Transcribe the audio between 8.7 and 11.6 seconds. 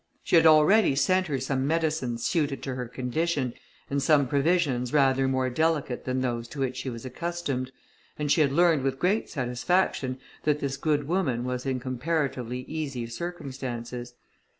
with great satisfaction, that this good woman